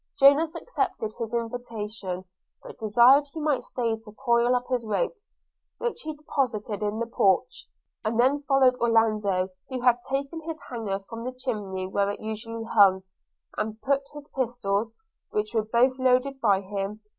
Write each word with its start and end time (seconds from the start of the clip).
Jonas 0.19 0.55
accepted 0.55 1.11
his 1.19 1.31
invitation, 1.31 2.25
but 2.63 2.79
desired 2.79 3.27
he 3.31 3.39
might 3.39 3.61
stay 3.61 3.97
to 3.99 4.11
coil 4.11 4.55
up 4.55 4.65
his 4.67 4.83
ropes, 4.83 5.35
which 5.77 6.01
he 6.01 6.15
deposited 6.15 6.81
in 6.81 6.97
the 6.97 7.05
porch, 7.05 7.67
and 8.03 8.19
then 8.19 8.41
followed 8.47 8.79
Orlando, 8.79 9.49
who 9.69 9.81
had 9.81 9.99
taken 10.09 10.41
his 10.41 10.59
hanger 10.71 10.97
from 10.97 11.23
the 11.23 11.31
chimney 11.31 11.85
where 11.85 12.09
it 12.09 12.19
usually 12.19 12.63
hung, 12.63 13.03
and 13.59 13.79
put 13.79 14.01
his 14.15 14.27
pistols, 14.29 14.95
which 15.29 15.53
were 15.53 15.61
both 15.65 15.99
loaded 15.99 16.41
by 16.41 16.61
him. 16.61 17.01